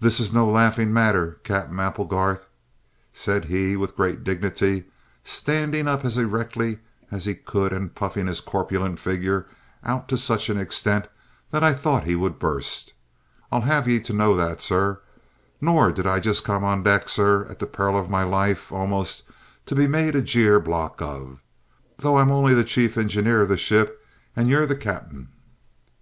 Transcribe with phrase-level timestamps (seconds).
[0.00, 2.46] "This is no laughing matter, Cap'en Applegarth,"
[3.14, 4.84] said he with great dignity,
[5.24, 9.46] standing up as erectly as he could and puffing his corpulent figure
[9.82, 11.08] out to such an extent
[11.52, 12.92] that I thought he would burst.
[13.50, 15.00] "I'll have ye to know that, sir.
[15.58, 19.22] Nor did I come on deck, sir, at the peril of my life almost,
[19.64, 21.40] to be made a jeer block of,
[21.96, 24.04] though I'm only the chief engineer of the ship
[24.36, 25.28] and you're the ca'p'en."